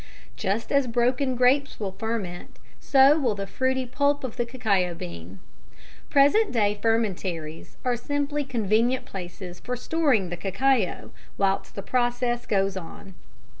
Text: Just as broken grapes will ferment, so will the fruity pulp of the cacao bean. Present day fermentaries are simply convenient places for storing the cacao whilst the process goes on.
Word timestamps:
Just 0.35 0.71
as 0.71 0.87
broken 0.87 1.35
grapes 1.35 1.79
will 1.79 1.91
ferment, 1.91 2.57
so 2.79 3.19
will 3.19 3.35
the 3.35 3.45
fruity 3.45 3.85
pulp 3.85 4.23
of 4.23 4.35
the 4.35 4.47
cacao 4.47 4.95
bean. 4.95 5.37
Present 6.09 6.51
day 6.51 6.79
fermentaries 6.81 7.77
are 7.85 7.95
simply 7.95 8.43
convenient 8.43 9.05
places 9.05 9.59
for 9.59 9.75
storing 9.77 10.29
the 10.29 10.37
cacao 10.37 11.11
whilst 11.37 11.75
the 11.75 11.83
process 11.83 12.47
goes 12.47 12.75
on. 12.75 13.13